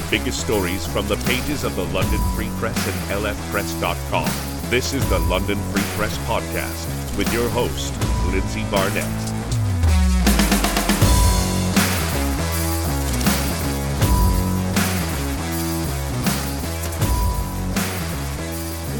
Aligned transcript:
the 0.00 0.10
biggest 0.10 0.40
stories 0.40 0.86
from 0.86 1.06
the 1.08 1.16
pages 1.16 1.64
of 1.64 1.76
the 1.76 1.84
London 1.86 2.20
Free 2.34 2.50
Press 2.58 2.76
and 2.86 3.22
lfpress.com. 3.22 4.30
This 4.70 4.94
is 4.94 5.06
the 5.08 5.18
London 5.18 5.58
Free 5.72 5.82
Press 5.96 6.16
Podcast 6.18 7.16
with 7.16 7.32
your 7.32 7.48
host, 7.50 7.92
Lindsay 8.30 8.64
Barnett. 8.70 9.29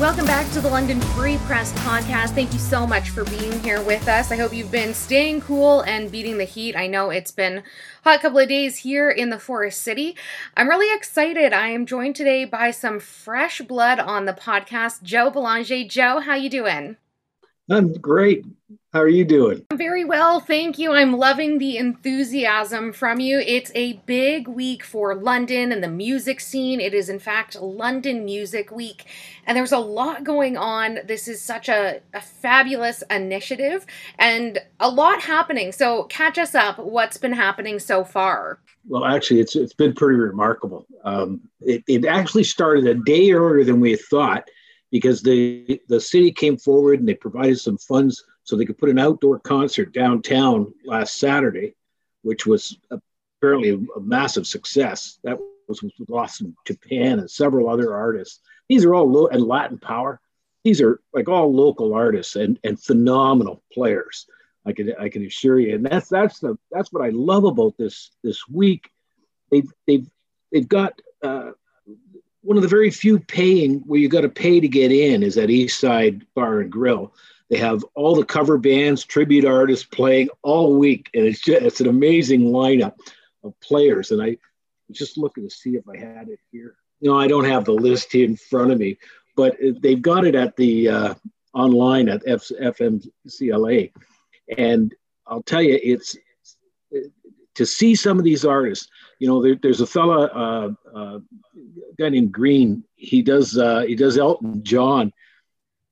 Welcome 0.01 0.25
back 0.25 0.51
to 0.53 0.63
the 0.63 0.69
London 0.71 0.99
Free 0.99 1.37
Press 1.45 1.75
podcast. 1.75 2.31
Thank 2.31 2.55
you 2.55 2.59
so 2.59 2.87
much 2.87 3.11
for 3.11 3.23
being 3.25 3.61
here 3.61 3.83
with 3.83 4.09
us. 4.09 4.33
I 4.33 4.37
hope 4.37 4.55
you've 4.55 4.73
been 4.73 4.95
staying 4.95 5.43
cool 5.43 5.83
and 5.83 6.11
beating 6.11 6.39
the 6.39 6.45
heat. 6.45 6.75
I 6.75 6.87
know 6.87 7.11
it's 7.11 7.31
been 7.31 7.63
hot 8.03 8.23
couple 8.23 8.39
of 8.39 8.49
days 8.49 8.79
here 8.79 9.11
in 9.11 9.29
the 9.29 9.39
Forest 9.39 9.83
City. 9.83 10.17
I'm 10.57 10.71
really 10.71 10.91
excited. 10.97 11.53
I 11.53 11.69
am 11.69 11.85
joined 11.85 12.17
today 12.17 12.47
by 12.47 12.71
some 12.71 12.99
fresh 12.99 13.61
blood 13.61 13.99
on 13.99 14.25
the 14.25 14.33
podcast. 14.33 15.03
Joe 15.03 15.29
Belanger. 15.29 15.85
Joe, 15.85 16.21
how 16.21 16.35
you 16.35 16.49
doing? 16.49 16.97
I'm 17.71 17.93
great. 17.93 18.45
How 18.93 19.01
are 19.01 19.09
you 19.09 19.25
doing? 19.25 19.65
I'm 19.71 19.79
very 19.79 20.05
well, 20.05 20.41
thank 20.41 20.77
you. 20.77 20.91
I'm 20.91 21.17
loving 21.17 21.59
the 21.59 21.77
enthusiasm 21.77 22.93
from 22.93 23.21
you. 23.21 23.39
It's 23.39 23.71
a 23.77 23.93
big 24.05 24.49
week 24.49 24.83
for 24.83 25.15
London 25.15 25.71
and 25.71 25.81
the 25.81 25.89
music 25.89 26.41
scene. 26.41 26.81
It 26.81 26.93
is, 26.93 27.09
in 27.09 27.21
fact, 27.21 27.55
London 27.61 28.25
Music 28.25 28.73
Week, 28.73 29.05
and 29.47 29.57
there's 29.57 29.71
a 29.71 29.79
lot 29.79 30.25
going 30.25 30.57
on. 30.57 30.99
This 31.07 31.29
is 31.29 31.41
such 31.41 31.69
a, 31.69 32.01
a 32.13 32.21
fabulous 32.21 33.05
initiative 33.09 33.87
and 34.19 34.59
a 34.81 34.91
lot 34.91 35.23
happening. 35.23 35.71
So, 35.71 36.05
catch 36.05 36.37
us 36.37 36.57
up. 36.57 36.81
What's 36.81 37.17
been 37.17 37.33
happening 37.33 37.79
so 37.79 38.03
far? 38.03 38.59
Well, 38.89 39.05
actually, 39.05 39.39
it's 39.39 39.55
it's 39.55 39.75
been 39.75 39.95
pretty 39.95 40.19
remarkable. 40.19 40.85
Um, 41.05 41.41
it, 41.61 41.85
it 41.87 42.05
actually 42.07 42.45
started 42.45 42.89
a 42.89 42.95
day 42.95 43.31
earlier 43.31 43.63
than 43.63 43.79
we 43.79 43.95
thought 43.95 44.49
because 44.91 45.23
the 45.23 45.81
the 45.89 46.01
city 46.01 46.33
came 46.33 46.57
forward 46.57 47.01
and 47.01 47.09
they 47.09 47.15
provided 47.15 47.59
some 47.59 47.79
funds 47.79 48.25
so 48.45 48.57
they 48.57 48.65
could 48.65 48.79
put 48.79 48.91
an 48.91 48.99
outdoor 48.99 49.39
concert 49.39 49.93
downtown 49.93 50.73
last 50.85 51.19
Saturday, 51.19 51.75
which 52.23 52.47
was 52.47 52.77
apparently 53.41 53.71
a, 53.97 54.01
massive 54.01 54.47
success. 54.47 55.19
That 55.25 55.39
was 55.69 55.83
with 55.83 55.93
Boston 56.01 56.57
Japan 56.67 57.21
and 57.21 57.31
several 57.31 57.69
other 57.69 57.95
artists. 57.95 58.41
These 58.69 58.85
are 58.85 58.95
all 58.95 59.11
low 59.11 59.29
and 59.29 59.43
Latin 59.43 59.79
Power. 59.79 60.21
These 60.65 60.81
are 60.81 61.01
like 61.15 61.29
all 61.29 61.55
local 61.55 61.95
artists 61.95 62.37
and, 62.37 62.59
and 62.65 62.81
phenomenal 62.81 63.63
players. 63.73 64.27
I 64.67 64.73
can 64.73 64.93
I 64.99 65.09
can 65.09 65.25
assure 65.25 65.59
you, 65.59 65.75
and 65.75 65.87
that's 65.87 66.09
that's 66.09 66.39
the 66.41 66.59
that's 66.71 66.93
what 66.93 67.05
I 67.05 67.11
love 67.11 67.45
about 67.45 67.77
this 67.79 68.11
this 68.23 68.47
week. 68.47 68.91
They've 69.51 69.71
they've 69.87 70.07
they've 70.53 70.69
got 70.69 71.01
uh, 71.23 71.53
one 72.51 72.57
of 72.57 72.65
the 72.65 72.69
very 72.69 72.91
few 72.91 73.21
paying 73.21 73.79
where 73.87 74.01
you 74.01 74.09
got 74.09 74.23
to 74.23 74.29
pay 74.29 74.59
to 74.59 74.67
get 74.67 74.91
in 74.91 75.23
is 75.23 75.39
at 75.39 75.51
East 75.51 75.79
Side 75.79 76.27
Bar 76.35 76.63
and 76.63 76.73
Grill. 76.73 77.15
They 77.49 77.59
have 77.59 77.85
all 77.95 78.17
the 78.17 78.25
cover 78.25 78.59
bands, 78.59 79.05
tribute 79.05 79.45
artists 79.45 79.85
playing 79.85 80.31
all 80.43 80.77
week, 80.77 81.11
and 81.15 81.25
it's 81.25 81.39
just 81.39 81.63
it's 81.63 81.81
an 81.81 81.87
amazing 81.87 82.41
lineup 82.41 82.95
of 83.45 83.55
players. 83.61 84.11
And 84.11 84.21
I 84.21 84.37
was 84.89 84.99
just 84.99 85.17
looking 85.17 85.45
to 85.45 85.55
see 85.55 85.77
if 85.77 85.89
I 85.89 85.97
had 85.97 86.29
it 86.29 86.41
here. 86.51 86.75
No, 87.01 87.17
I 87.17 87.29
don't 87.29 87.45
have 87.45 87.67
the 87.67 87.73
list 87.73 88.11
here 88.11 88.25
in 88.25 88.35
front 88.35 88.73
of 88.73 88.81
me, 88.81 88.99
but 89.37 89.57
they've 89.81 90.03
got 90.03 90.27
it 90.27 90.35
at 90.35 90.57
the 90.57 90.89
uh, 90.89 91.15
online 91.55 92.09
at 92.09 92.25
F- 92.27 92.51
FMCLA, 92.61 93.93
and 94.59 94.93
I'll 95.25 95.45
tell 95.45 95.63
you, 95.63 95.79
it's 95.81 96.17
to 97.55 97.67
see 97.67 97.95
some 97.95 98.19
of 98.19 98.25
these 98.25 98.45
artists. 98.45 98.89
You 99.19 99.29
know, 99.29 99.43
there, 99.43 99.57
there's 99.61 99.81
a 99.81 99.87
fella, 99.87 100.27
uh, 100.27 100.71
uh, 100.97 101.19
guy 101.99 102.09
named 102.09 102.33
Green. 102.33 102.85
He 102.97 103.23
does 103.23 103.57
uh, 103.57 103.81
he 103.81 103.95
does 103.95 104.19
Elton 104.19 104.63
John, 104.63 105.13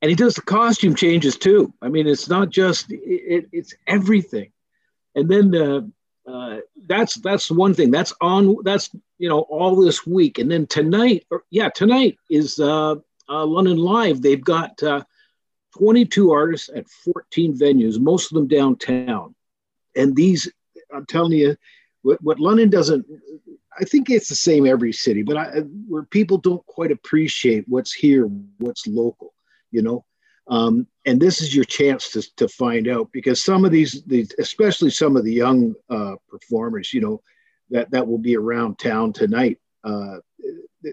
and 0.03 0.09
he 0.09 0.15
does 0.15 0.35
the 0.35 0.43
costume 0.43 0.95
changes 0.95 1.37
too. 1.37 1.73
I 1.83 1.89
mean, 1.89 2.07
it's 2.07 2.29
not 2.29 2.51
just 2.51 2.91
it, 2.91 3.49
it's 3.53 3.75
everything. 3.87 4.53
And 5.15 5.29
then 5.29 5.93
uh, 6.27 6.59
that's 6.87 7.15
that's 7.17 7.51
one 7.51 7.75
thing. 7.75 7.91
That's 7.91 8.15
on. 8.21 8.57
That's 8.65 8.91
you 9.19 9.29
know 9.29 9.41
all 9.41 9.77
this 9.77 10.07
week, 10.07 10.39
and 10.39 10.51
then 10.51 10.67
tonight, 10.67 11.27
or 11.31 11.45
yeah, 11.51 11.71
tonight 11.71 12.19
is 12.31 12.59
uh, 12.59 12.97
uh, 13.29 13.47
London 13.47 13.79
Live. 13.79 14.23
They've 14.23 14.43
got 14.43 14.83
uh, 14.83 15.03
22 15.77 16.33
artists 16.33 16.71
at 16.75 16.89
14 16.89 17.57
venues, 17.57 18.01
most 18.01 18.31
of 18.31 18.35
them 18.35 18.49
downtown. 18.49 19.35
And 19.97 20.15
these, 20.15 20.51
I'm 20.95 21.07
telling 21.07 21.33
you, 21.33 21.57
what, 22.03 22.23
what 22.23 22.41
London 22.41 22.71
doesn't 22.71 23.07
I 23.79 23.85
think 23.85 24.11
it's 24.11 24.29
the 24.29 24.35
same 24.35 24.67
every 24.67 24.93
city, 24.93 25.23
but 25.23 25.37
I, 25.37 25.61
where 25.87 26.03
people 26.03 26.39
don't 26.39 26.65
quite 26.67 26.91
appreciate 26.91 27.65
what's 27.69 27.93
here, 27.93 28.25
what's 28.59 28.87
local, 28.87 29.35
you 29.71 29.83
know. 29.83 30.05
Um, 30.49 30.87
and 31.05 31.21
this 31.21 31.41
is 31.41 31.55
your 31.55 31.65
chance 31.65 32.11
to, 32.11 32.23
to 32.37 32.49
find 32.49 32.89
out 32.89 33.11
because 33.13 33.45
some 33.45 33.65
of 33.65 33.71
these, 33.71 34.03
these 34.05 34.33
especially 34.39 34.91
some 34.91 35.17
of 35.17 35.25
the 35.25 35.33
young 35.33 35.75
uh, 35.91 36.15
performers, 36.29 36.93
you 36.93 37.01
know, 37.01 37.23
that 37.71 37.91
that 37.91 38.07
will 38.07 38.19
be 38.19 38.37
around 38.37 38.79
town 38.79 39.13
tonight. 39.13 39.59
Uh, 39.85 40.17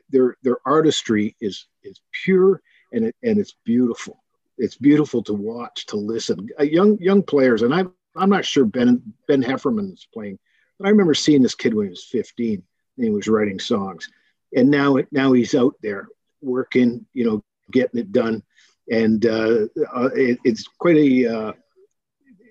their 0.10 0.36
their 0.44 0.58
artistry 0.66 1.36
is 1.40 1.68
is 1.84 2.02
pure 2.24 2.62
and 2.92 3.06
it, 3.06 3.16
and 3.24 3.40
it's 3.40 3.56
beautiful. 3.64 4.24
It's 4.58 4.76
beautiful 4.76 5.24
to 5.24 5.34
watch, 5.34 5.86
to 5.88 5.96
listen. 5.96 6.50
Uh, 6.60 6.64
young 6.64 6.98
young 7.00 7.24
players, 7.24 7.62
and 7.62 7.74
I 7.74 7.86
I'm 8.16 8.30
not 8.30 8.46
sure 8.46 8.66
Ben 8.66 9.14
Ben 9.28 9.42
Heffernan 9.42 9.94
is 9.94 10.08
playing, 10.14 10.40
but 10.78 10.88
I 10.88 10.92
remember 10.92 11.14
seeing 11.14 11.42
this 11.42 11.56
kid 11.56 11.74
when 11.74 11.88
he 11.88 11.90
was 11.90 12.06
15 12.06 12.64
and 12.98 13.06
he 13.06 13.12
was 13.12 13.28
writing 13.28 13.60
songs. 13.60 14.08
And 14.56 14.70
now, 14.70 14.98
now 15.12 15.34
he's 15.34 15.56
out 15.56 15.76
there 15.82 16.08
working, 16.42 17.06
you 17.14 17.26
know, 17.26 17.44
getting 17.72 18.00
it 18.00 18.12
done. 18.12 18.44
And 18.92 19.26
uh, 19.26 19.68
uh, 19.94 20.10
it, 20.16 20.40
it's 20.44 20.68
quite 20.80 20.98
a, 20.98 21.26
uh, 21.26 21.54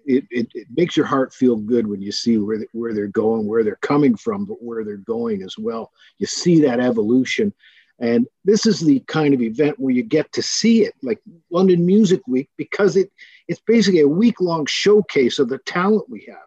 it, 0.07 0.25
it, 0.31 0.49
it, 0.53 0.67
makes 0.75 0.97
your 0.97 1.07
heart 1.07 1.33
feel 1.33 1.57
good 1.57 1.87
when 1.87 2.03
you 2.03 2.13
see 2.13 2.37
where, 2.37 2.67
where 2.73 2.93
they're 2.93 3.07
going, 3.07 3.47
where 3.47 3.65
they're 3.65 3.77
coming 3.77 4.17
from, 4.17 4.45
but 4.45 4.63
where 4.63 4.85
they're 4.85 4.97
going 4.99 5.43
as 5.43 5.57
well. 5.57 5.93
You 6.19 6.27
see 6.27 6.61
that 6.63 6.81
evolution. 6.81 7.55
And 7.99 8.27
this 8.45 8.67
is 8.67 8.81
the 8.81 9.01
kind 9.07 9.35
of 9.35 9.41
event 9.41 9.79
where 9.79 9.95
you 9.95 10.03
get 10.03 10.33
to 10.33 10.43
see 10.43 10.85
it, 10.85 10.95
like 11.03 11.21
London 11.51 11.87
Music 11.87 12.21
Week, 12.27 12.51
because 12.57 12.97
it, 12.97 13.11
it's 13.47 13.61
basically 13.61 14.01
a 14.01 14.09
week 14.09 14.41
long 14.41 14.67
showcase 14.67 15.39
of 15.39 15.49
the 15.49 15.59
talent 15.59 16.11
we 16.11 16.27
have. 16.29 16.47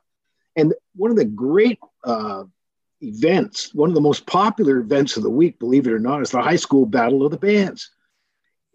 And 0.56 0.74
one 0.96 1.12
of 1.12 1.18
the 1.18 1.25
great 1.25 1.80
uh, 2.03 2.44
events, 3.02 3.74
one 3.74 3.90
of 3.90 3.96
the 3.96 4.02
most 4.02 4.25
popular 4.25 4.78
events 4.78 5.16
of 5.16 5.24
the 5.24 5.30
week, 5.30 5.59
believe 5.59 5.88
it 5.88 5.94
or 5.94 6.00
not, 6.00 6.22
is 6.22 6.31
the 6.31 6.41
high 6.41 6.56
school 6.58 6.85
battle 6.85 7.24
of 7.24 7.31
the 7.31 7.38
bands. 7.38 7.91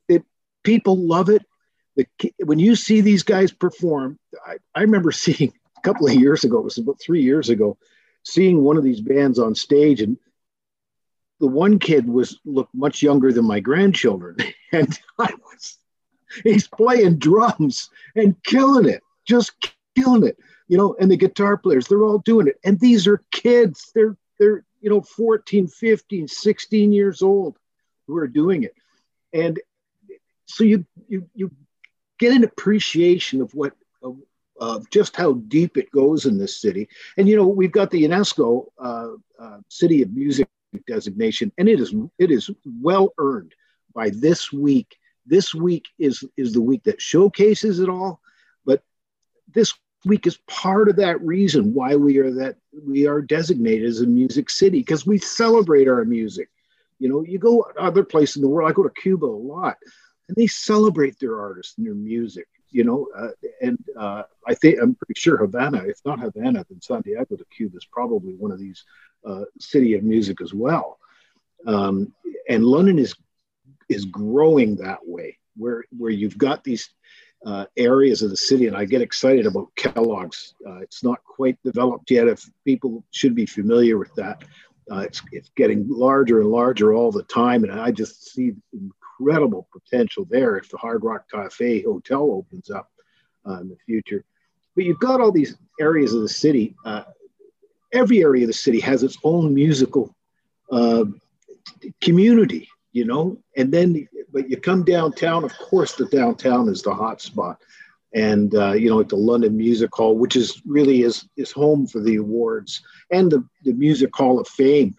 It 0.09 0.25
people 0.63 0.97
love 0.97 1.29
it. 1.29 1.45
The, 1.97 2.07
when 2.45 2.59
you 2.59 2.75
see 2.75 3.01
these 3.01 3.23
guys 3.23 3.53
perform, 3.53 4.19
I, 4.47 4.57
I 4.75 4.83
remember 4.83 5.13
seeing 5.13 5.53
a 5.77 5.81
couple 5.83 6.07
of 6.07 6.15
years 6.15 6.45
ago, 6.45 6.59
it 6.59 6.65
was 6.65 6.79
about 6.79 7.01
three 7.01 7.23
years 7.23 7.51
ago, 7.51 7.77
seeing 8.23 8.63
one 8.63 8.79
of 8.79 8.85
these 8.85 9.01
bands 9.01 9.39
on 9.39 9.55
stage, 9.55 10.01
and 10.01 10.17
the 11.43 11.49
one 11.49 11.79
kid 11.79 12.09
was 12.09 12.41
looked 12.47 12.75
much 12.75 13.03
younger 13.03 13.33
than 13.33 13.45
my 13.45 13.61
grandchildren, 13.61 14.39
and 14.73 14.99
I 15.19 15.31
was 15.45 15.77
he's 16.43 16.67
playing 16.67 17.19
drums 17.19 17.91
and 18.17 18.43
killing 18.45 18.89
it, 18.89 19.03
just 19.27 19.53
killing 19.95 20.27
it 20.27 20.39
you 20.73 20.79
know, 20.79 20.97
and 20.99 21.11
the 21.11 21.19
guitar 21.19 21.59
players, 21.59 21.87
they're 21.87 22.03
all 22.03 22.21
doing 22.21 22.47
it. 22.47 22.59
And 22.65 22.81
these 22.81 23.07
are 23.07 23.23
kids. 23.31 23.93
They're 23.95 24.17
they're, 24.39 24.65
you 24.81 24.89
know, 24.89 25.03
14, 25.03 25.69
15, 25.69 26.27
16 26.27 26.93
years 26.95 27.21
old 27.21 27.59
who 28.07 28.17
are 28.17 28.27
doing 28.27 28.63
it. 28.63 28.75
And 29.35 29.61
so 30.47 30.65
you 30.65 30.87
you 31.09 31.29
you 31.35 31.51
get 32.19 32.35
an 32.35 32.43
appreciation 32.43 33.43
of 33.43 33.53
what 33.55 33.75
of, 34.03 34.17
of 34.59 34.89
just 34.89 35.15
how 35.15 35.35
deep 35.35 35.77
it 35.77 35.91
goes 35.91 36.25
in 36.25 36.39
this 36.39 36.59
city. 36.59 36.89
And 37.19 37.29
you 37.29 37.37
know, 37.37 37.47
we've 37.47 37.71
got 37.71 37.91
the 37.91 38.05
UNESCO 38.05 38.69
uh, 38.79 39.09
uh, 39.39 39.59
City 39.69 40.01
of 40.01 40.15
Music 40.15 40.49
designation, 40.87 41.53
and 41.59 41.69
it 41.69 41.81
is 41.81 41.95
it 42.19 42.31
is 42.31 42.51
well 42.81 43.13
earned 43.19 43.55
by 43.95 44.11
this 44.11 44.53
week. 44.53 44.97
This 45.27 45.55
week 45.55 45.87
is 45.99 46.25
is 46.37 46.53
the 46.53 46.61
week 46.61 46.85
that 46.85 47.01
showcases 47.01 47.81
it 47.81 47.89
all. 47.89 48.21
But 48.65 48.83
this 49.53 49.75
week 50.05 50.27
is 50.27 50.39
part 50.49 50.89
of 50.89 50.97
that 50.97 51.21
reason 51.23 51.75
why 51.75 51.97
we 51.97 52.19
are 52.19 52.33
that 52.33 52.57
we 52.87 53.07
are 53.07 53.23
designated 53.23 53.89
as 53.89 54.01
a 54.01 54.07
music 54.07 54.51
city 54.51 54.79
because 54.79 55.07
we 55.07 55.19
celebrate 55.19 55.89
our 55.89 56.05
music. 56.05 56.49
You 56.99 57.09
know, 57.09 57.23
you 57.23 57.39
go 57.39 57.67
other 57.79 58.05
places 58.05 58.37
in 58.37 58.43
the 58.43 58.49
world. 58.49 58.71
I 58.71 58.75
go 58.75 58.83
to 58.85 58.91
Cuba 58.91 59.27
a 59.27 59.29
lot, 59.29 59.77
and 60.29 60.37
they 60.37 60.47
celebrate 60.47 61.19
their 61.19 61.41
artists 61.41 61.77
and 61.79 61.87
their 61.87 61.95
music. 61.95 62.47
You 62.73 62.85
know, 62.85 63.01
uh, 63.21 63.35
and 63.61 63.79
uh, 64.05 64.23
I 64.51 64.55
think 64.55 64.79
I'm 64.81 64.95
pretty 64.95 65.19
sure 65.25 65.37
Havana, 65.37 65.81
if 65.93 65.99
not 66.05 66.21
Havana, 66.21 66.65
then 66.69 66.81
Santiago 66.81 67.37
de 67.37 67.45
Cuba 67.57 67.77
is 67.77 67.85
probably 67.99 68.35
one 68.35 68.53
of 68.55 68.59
these 68.59 68.81
uh, 69.29 69.45
city 69.61 69.95
of 69.95 70.03
music 70.03 70.41
as 70.41 70.53
well. 70.65 70.99
Um, 71.67 71.97
and 72.49 72.65
London 72.65 72.99
is 72.99 73.15
is 73.89 74.05
growing 74.07 74.77
that 74.77 75.01
way, 75.15 75.39
where 75.61 75.85
where 75.99 76.15
you've 76.21 76.39
got 76.39 76.65
these 76.65 76.85
uh, 77.45 77.67
areas 77.77 78.23
of 78.23 78.31
the 78.31 78.43
city, 78.51 78.67
and 78.69 78.77
I 78.77 78.85
get 78.87 79.03
excited 79.03 79.47
about 79.47 79.75
Kellogg's. 79.77 80.55
Uh, 80.67 80.81
it's 80.87 81.05
not 81.05 81.23
quite 81.25 81.59
developed 81.63 82.11
yet. 82.11 82.27
If 82.27 82.41
people 82.65 83.05
should 83.11 83.35
be 83.35 83.47
familiar 83.47 83.97
with 83.99 84.15
that, 84.15 84.39
Uh, 84.91 85.05
it's, 85.09 85.23
it's 85.31 85.51
getting 85.55 85.87
larger 85.89 86.41
and 86.41 86.51
larger 86.51 86.89
all 86.93 87.13
the 87.13 87.29
time. 87.43 87.61
And 87.65 87.73
I 87.89 87.93
just 87.93 88.15
see 88.33 88.49
incredible 89.19 89.69
potential 89.73 90.27
there 90.31 90.57
if 90.57 90.69
the 90.69 90.77
Hard 90.77 91.05
Rock 91.05 91.25
Cafe 91.31 91.83
Hotel 91.83 92.23
opens 92.23 92.71
up 92.71 92.91
uh, 93.47 93.61
in 93.61 93.69
the 93.69 93.77
future. 93.87 94.25
But 94.75 94.85
you've 94.85 95.01
got 95.01 95.21
all 95.21 95.33
these 95.33 95.57
areas 95.81 96.15
of 96.15 96.23
the 96.23 96.29
city. 96.29 96.75
Uh, 96.85 97.05
every 97.93 98.23
area 98.23 98.45
of 98.45 98.49
the 98.49 98.55
city 98.55 98.81
has 98.81 99.03
its 99.03 99.19
own 99.25 99.55
musical 99.55 100.15
uh, 100.71 101.05
community, 102.01 102.69
you 102.93 103.05
know. 103.05 103.39
And 103.57 103.73
then, 103.73 104.09
but 104.33 104.49
you 104.49 104.57
come 104.57 104.85
downtown. 104.85 105.45
Of 105.45 105.57
course, 105.59 105.95
the 105.95 106.07
downtown 106.07 106.69
is 106.69 106.83
the 106.83 106.95
hot 106.95 107.21
spot, 107.21 107.59
and 108.15 108.55
uh, 108.55 108.73
you 108.73 108.89
know, 108.89 108.97
like 108.97 109.09
the 109.09 109.17
London 109.17 109.57
Music 109.57 109.95
Hall, 109.95 110.17
which 110.17 110.37
is 110.37 110.63
really 110.65 111.03
is 111.03 111.29
is 111.37 111.53
home 111.53 111.87
for 111.87 112.01
the 112.01 112.17
awards 112.17 112.83
and 113.11 113.31
the 113.31 113.47
the 113.65 113.75
Music 113.75 114.15
Hall 114.15 114.41
of 114.41 114.49
Fame. 114.49 114.97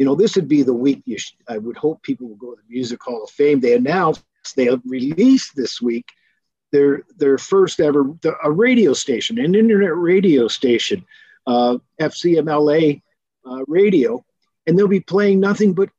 You 0.00 0.06
know, 0.06 0.14
this 0.14 0.34
would 0.34 0.48
be 0.48 0.62
the 0.62 0.72
week. 0.72 1.02
You 1.04 1.18
sh- 1.18 1.36
I 1.46 1.58
would 1.58 1.76
hope 1.76 2.02
people 2.02 2.26
will 2.26 2.36
go 2.36 2.54
to 2.54 2.56
the 2.56 2.74
Music 2.74 3.02
Hall 3.02 3.22
of 3.22 3.28
Fame. 3.28 3.60
They 3.60 3.74
announced 3.74 4.24
they 4.56 4.64
have 4.64 4.80
released 4.86 5.54
this 5.54 5.82
week 5.82 6.06
their 6.72 7.02
their 7.18 7.36
first 7.36 7.80
ever 7.80 8.06
a 8.42 8.50
radio 8.50 8.94
station, 8.94 9.38
an 9.38 9.54
internet 9.54 9.94
radio 9.94 10.48
station, 10.48 11.04
uh, 11.46 11.76
FCMLA 12.00 13.02
uh, 13.44 13.62
radio, 13.66 14.24
and 14.66 14.78
they'll 14.78 14.88
be 14.88 15.00
playing 15.00 15.38
nothing 15.38 15.74
but 15.74 15.90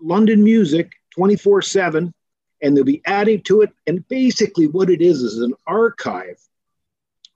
London 0.00 0.42
music 0.42 0.90
24 1.14 1.62
7, 1.62 2.12
and 2.60 2.76
they'll 2.76 2.82
be 2.82 3.02
adding 3.06 3.40
to 3.42 3.62
it. 3.62 3.70
And 3.86 4.04
basically, 4.08 4.66
what 4.66 4.90
it 4.90 5.00
is 5.00 5.22
is 5.22 5.38
an 5.38 5.54
archive 5.64 6.40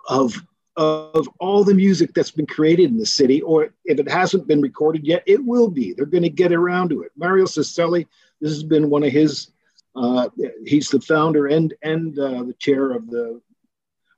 of 0.09 0.35
of 0.78 1.28
all 1.40 1.64
the 1.64 1.75
music 1.75 2.14
that's 2.14 2.30
been 2.30 2.46
created 2.46 2.88
in 2.90 2.98
the 2.98 3.04
city, 3.04 3.42
or 3.42 3.75
if 3.84 3.98
it 3.98 4.08
hasn't 4.08 4.46
been 4.46 4.62
recorded 4.62 5.04
yet, 5.04 5.25
it 5.26 5.44
will 5.44 5.69
be. 5.69 5.92
They're 5.92 6.06
going 6.06 6.22
to 6.22 6.30
get 6.30 6.52
around 6.52 6.90
to 6.90 7.02
it. 7.02 7.10
Mario 7.16 7.46
Circelli, 7.46 8.06
this 8.40 8.52
has 8.52 8.62
been 8.62 8.88
one 8.88 9.02
of 9.02 9.10
his 9.10 9.50
uh, 9.96 10.28
he's 10.64 10.88
the 10.88 11.00
founder 11.00 11.46
and 11.46 11.75
and 11.82 12.16
uh, 12.19 12.44
the 12.44 12.54
chair 12.58 12.92
of 12.92 13.10
the 13.10 13.40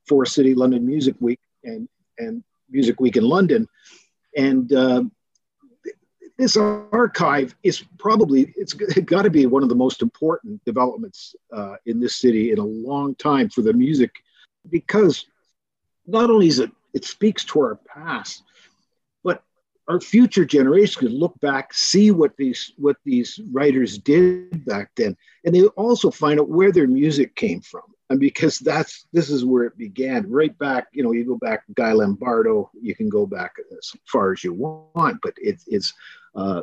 Forest 0.07 0.35
City 0.35 0.55
London 0.55 0.87
Music 0.87 1.17
Week 1.21 1.41
and 1.65 1.89
and 2.19 2.45
Music 2.69 3.01
Week 3.01 3.17
in 3.17 3.25
London, 3.25 3.67
and 4.37 4.73
uh, 4.75 5.03
this 6.37 6.57
archive 6.57 7.55
is 7.63 7.85
probably 7.99 8.53
it's 8.57 8.75
got 8.75 9.23
to 9.23 9.31
be 9.31 9.47
one 9.47 9.63
of 9.63 9.71
the 9.71 9.75
most 9.75 10.03
important 10.03 10.63
developments 10.67 11.35
uh, 11.53 11.77
in 11.87 12.01
this 12.01 12.17
city 12.17 12.53
in 12.53 12.59
a 12.59 12.65
long 12.65 13.15
time 13.15 13.49
for 13.49 13.63
the 13.63 13.73
music, 13.73 14.11
because 14.69 15.27
not 16.11 16.31
only 16.31 16.49
is 16.49 16.59
it 16.59 16.71
it 16.93 17.05
speaks 17.05 17.45
to 17.45 17.61
our 17.61 17.77
past, 17.77 18.43
but 19.23 19.43
our 19.89 20.01
future 20.01 20.45
generations 20.45 20.97
can 20.97 21.19
look 21.19 21.39
back, 21.41 21.73
see 21.73 22.11
what 22.11 22.37
these 22.37 22.73
what 22.77 22.97
these 23.05 23.41
writers 23.53 23.99
did 23.99 24.65
back 24.65 24.91
then, 24.97 25.17
and 25.45 25.55
they 25.55 25.65
also 25.69 26.11
find 26.11 26.41
out 26.41 26.49
where 26.49 26.73
their 26.73 26.89
music 26.89 27.35
came 27.35 27.61
from. 27.61 27.83
And 28.09 28.19
because 28.19 28.59
that's 28.59 29.07
this 29.13 29.31
is 29.31 29.45
where 29.45 29.65
it 29.65 29.79
began, 29.79 30.29
right 30.29 30.57
back. 30.59 30.89
You 30.93 31.05
know, 31.05 31.13
you 31.13 31.25
go 31.25 31.39
back 31.39 31.63
Guy 31.75 31.93
Lombardo, 31.93 32.71
you 32.81 32.95
can 32.95 33.09
go 33.09 33.25
back 33.25 33.53
as 33.79 33.93
far 34.05 34.33
as 34.33 34.43
you 34.43 34.53
want, 34.53 35.21
but 35.23 35.35
it, 35.37 35.63
it's 35.69 35.95
uh, 36.35 36.63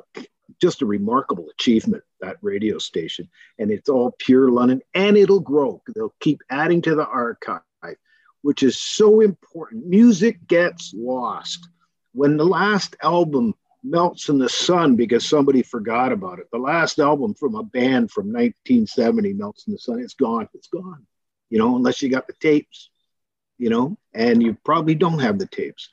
just 0.61 0.81
a 0.81 0.85
remarkable 0.85 1.49
achievement 1.49 2.03
that 2.19 2.37
radio 2.41 2.77
station, 2.77 3.29
and 3.59 3.71
it's 3.71 3.87
all 3.89 4.15
pure 4.19 4.49
London, 4.49 4.81
and 4.93 5.17
it'll 5.17 5.39
grow. 5.39 5.81
They'll 5.95 6.15
keep 6.19 6.41
adding 6.49 6.81
to 6.81 6.95
the 6.95 7.05
archive, 7.05 7.61
which 8.47 8.63
is 8.63 8.79
so 8.79 9.19
important. 9.19 9.85
Music 9.85 10.47
gets 10.47 10.93
lost 10.95 11.67
when 12.13 12.37
the 12.37 12.45
last 12.45 12.95
album 13.03 13.53
melts 13.83 14.29
in 14.29 14.37
the 14.37 14.47
sun 14.47 14.95
because 14.95 15.27
somebody 15.27 15.61
forgot 15.61 16.13
about 16.13 16.39
it, 16.39 16.47
the 16.49 16.57
last 16.57 16.97
album 16.97 17.33
from 17.33 17.55
a 17.55 17.63
band 17.63 18.09
from 18.09 18.27
1970 18.27 19.33
melts 19.33 19.67
in 19.67 19.73
the 19.73 19.77
sun, 19.77 19.99
it's 19.99 20.13
gone. 20.13 20.47
It's 20.53 20.69
gone, 20.69 21.05
you 21.49 21.59
know, 21.59 21.75
unless 21.75 22.01
you 22.01 22.07
got 22.07 22.25
the 22.25 22.35
tapes, 22.39 22.89
you 23.57 23.69
know, 23.69 23.97
and 24.13 24.41
you 24.41 24.57
probably 24.63 24.95
don't 24.95 25.19
have 25.19 25.39
the 25.39 25.47
tapes. 25.47 25.89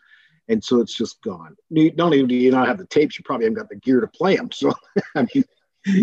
And 0.46 0.62
so 0.62 0.78
it's 0.78 0.94
just 0.94 1.20
gone. 1.22 1.56
Not 1.70 1.98
only 1.98 2.24
do 2.24 2.36
you 2.36 2.52
not 2.52 2.68
have 2.68 2.78
the 2.78 2.86
tapes, 2.86 3.18
you 3.18 3.24
probably 3.24 3.46
haven't 3.46 3.58
got 3.58 3.68
the 3.68 3.80
gear 3.80 4.00
to 4.00 4.06
play 4.06 4.36
them. 4.36 4.52
So, 4.52 4.72
I 5.16 5.26
mean, 5.34 5.44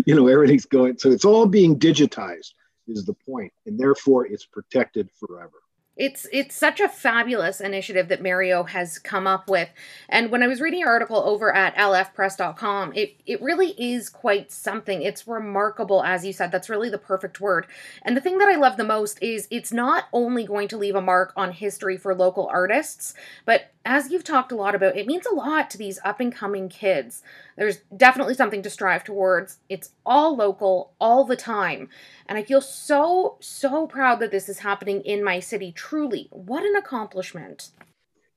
you 0.04 0.14
know, 0.14 0.26
everything's 0.26 0.66
going. 0.66 0.98
So 0.98 1.10
it's 1.12 1.24
all 1.24 1.46
being 1.46 1.78
digitized, 1.78 2.52
is 2.88 3.06
the 3.06 3.14
point, 3.14 3.54
and 3.64 3.78
therefore 3.78 4.26
it's 4.26 4.44
protected 4.44 5.08
forever. 5.18 5.62
It's 5.96 6.26
it's 6.32 6.56
such 6.56 6.80
a 6.80 6.88
fabulous 6.88 7.60
initiative 7.60 8.08
that 8.08 8.22
Mario 8.22 8.62
has 8.62 8.98
come 8.98 9.26
up 9.26 9.48
with. 9.48 9.68
And 10.08 10.30
when 10.30 10.42
I 10.42 10.46
was 10.46 10.60
reading 10.60 10.80
your 10.80 10.88
article 10.88 11.18
over 11.18 11.54
at 11.54 11.74
lfpress.com, 11.76 12.92
it 12.94 13.16
it 13.26 13.42
really 13.42 13.70
is 13.78 14.08
quite 14.08 14.50
something. 14.50 15.02
It's 15.02 15.28
remarkable 15.28 16.02
as 16.02 16.24
you 16.24 16.32
said. 16.32 16.50
That's 16.50 16.70
really 16.70 16.88
the 16.88 16.96
perfect 16.96 17.40
word. 17.40 17.66
And 18.02 18.16
the 18.16 18.22
thing 18.22 18.38
that 18.38 18.48
I 18.48 18.56
love 18.56 18.78
the 18.78 18.84
most 18.84 19.22
is 19.22 19.48
it's 19.50 19.72
not 19.72 20.04
only 20.14 20.46
going 20.46 20.68
to 20.68 20.78
leave 20.78 20.94
a 20.94 21.02
mark 21.02 21.34
on 21.36 21.52
history 21.52 21.98
for 21.98 22.14
local 22.14 22.46
artists, 22.46 23.14
but 23.44 23.71
as 23.84 24.10
you've 24.10 24.24
talked 24.24 24.52
a 24.52 24.56
lot 24.56 24.74
about, 24.74 24.96
it 24.96 25.06
means 25.06 25.26
a 25.26 25.34
lot 25.34 25.70
to 25.70 25.78
these 25.78 25.98
up 26.04 26.20
and 26.20 26.34
coming 26.34 26.68
kids. 26.68 27.22
There's 27.56 27.78
definitely 27.96 28.34
something 28.34 28.62
to 28.62 28.70
strive 28.70 29.04
towards. 29.04 29.58
It's 29.68 29.90
all 30.06 30.36
local, 30.36 30.92
all 31.00 31.24
the 31.24 31.36
time. 31.36 31.88
And 32.26 32.38
I 32.38 32.42
feel 32.42 32.60
so, 32.60 33.36
so 33.40 33.86
proud 33.86 34.20
that 34.20 34.30
this 34.30 34.48
is 34.48 34.60
happening 34.60 35.02
in 35.02 35.24
my 35.24 35.40
city. 35.40 35.72
Truly, 35.72 36.28
what 36.30 36.64
an 36.64 36.76
accomplishment. 36.76 37.70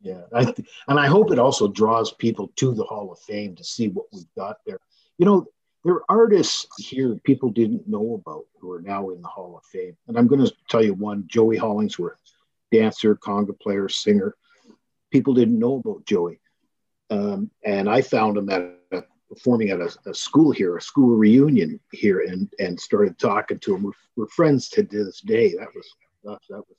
Yeah. 0.02 0.22
I 0.34 0.46
th- 0.46 0.68
and 0.88 1.00
I 1.00 1.08
hope 1.08 1.32
it 1.32 1.40
also 1.40 1.68
draws 1.68 2.14
people 2.14 2.52
to 2.58 2.74
the 2.74 2.84
Hall 2.84 3.12
of 3.12 3.20
Fame 3.20 3.56
to 3.56 3.64
see 3.64 3.90
what 3.90 4.06
we've 4.14 4.24
got 4.36 4.58
there. 4.66 4.80
You 5.18 5.26
know, 5.26 5.48
there 5.84 5.96
are 5.96 6.06
artists 6.10 6.68
here 6.78 7.16
people 7.24 7.52
didn't 7.52 7.88
know 7.88 8.20
about 8.22 8.46
who 8.60 8.72
are 8.72 8.82
now 8.82 9.10
in 9.12 9.22
the 9.22 9.28
Hall 9.28 9.56
of 9.58 9.64
Fame. 9.66 9.96
And 10.08 10.18
I'm 10.18 10.28
going 10.28 10.44
to 10.44 10.52
tell 10.70 10.84
you 10.84 10.96
one 10.96 11.26
Joey 11.28 11.58
Hollingsworth, 11.58 12.20
dancer, 12.72 13.16
conga 13.16 13.58
player, 13.60 13.88
singer 13.88 14.36
people 15.12 15.34
didn't 15.34 15.60
know 15.60 15.76
about 15.76 16.06
Joey. 16.06 16.40
Um, 17.10 17.52
and 17.64 17.90
I 17.90 18.02
found 18.02 18.38
him 18.38 18.50
at 18.50 18.62
a, 18.92 19.04
performing 19.30 19.70
at 19.70 19.80
a, 19.80 19.96
a, 20.08 20.14
school 20.14 20.52
here, 20.52 20.78
a 20.78 20.82
school 20.82 21.16
reunion 21.16 21.80
here, 21.92 22.22
and 22.22 22.52
and 22.60 22.80
started 22.80 23.20
talking 23.20 23.60
to 23.60 23.76
him. 23.76 23.84
We're, 23.84 23.92
we're 24.16 24.28
friends 24.28 24.70
to 24.70 24.84
this 24.84 25.22
day. 25.22 25.54
That 25.56 25.68
was 25.76 25.88
that, 26.24 26.40
was 26.50 26.78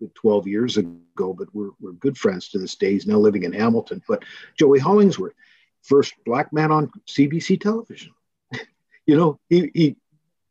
good 0.00 0.14
12 0.14 0.46
years 0.46 0.76
ago, 0.76 1.32
but 1.32 1.48
we're, 1.54 1.70
we're 1.80 1.92
good 1.92 2.18
friends 2.18 2.48
to 2.50 2.58
this 2.58 2.74
day. 2.74 2.92
He's 2.92 3.06
now 3.06 3.16
living 3.16 3.44
in 3.44 3.52
Hamilton. 3.52 4.02
But 4.06 4.24
Joey 4.58 4.78
Hollingsworth, 4.78 5.34
first 5.82 6.14
black 6.24 6.52
man 6.52 6.70
on 6.70 6.90
CBC 7.06 7.60
television. 7.60 8.12
you 9.06 9.16
know, 9.16 9.38
he, 9.48 9.70
he 9.74 9.96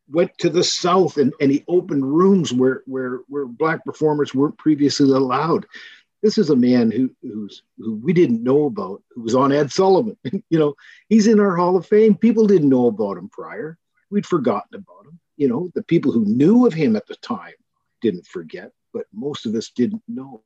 went 0.08 0.36
to 0.38 0.50
the 0.50 0.64
South 0.64 1.16
and, 1.16 1.32
and 1.40 1.50
he 1.50 1.64
opened 1.68 2.04
rooms 2.04 2.52
where, 2.52 2.82
where, 2.86 3.20
where 3.28 3.46
black 3.46 3.84
performers 3.84 4.34
weren't 4.34 4.58
previously 4.58 5.10
allowed 5.10 5.66
this 6.24 6.38
is 6.38 6.50
a 6.50 6.56
man 6.56 6.90
who 6.90 7.10
who's 7.22 7.62
who 7.78 7.94
we 7.96 8.12
didn't 8.12 8.42
know 8.42 8.64
about 8.64 9.02
who 9.10 9.22
was 9.22 9.36
on 9.36 9.52
ed 9.52 9.70
sullivan. 9.70 10.16
You 10.50 10.58
know 10.58 10.74
he's 11.08 11.28
in 11.28 11.38
our 11.38 11.54
hall 11.54 11.76
of 11.76 11.86
fame. 11.86 12.16
People 12.16 12.46
didn't 12.46 12.68
know 12.68 12.86
about 12.86 13.18
him 13.18 13.28
prior. 13.28 13.78
We'd 14.10 14.26
forgotten 14.26 14.74
about 14.74 15.06
him. 15.06 15.20
You 15.36 15.48
know 15.48 15.70
the 15.74 15.82
people 15.84 16.10
who 16.10 16.24
knew 16.24 16.66
of 16.66 16.74
him 16.74 16.96
at 16.96 17.06
the 17.06 17.16
time 17.16 17.54
didn't 18.00 18.26
forget 18.26 18.72
but 18.94 19.06
most 19.12 19.44
of 19.44 19.54
us 19.54 19.70
didn't 19.70 20.02
know. 20.08 20.40